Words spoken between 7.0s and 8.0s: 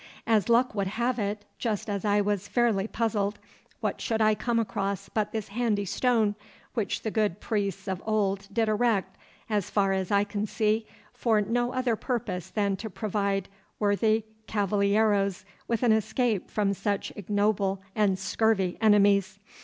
the good priests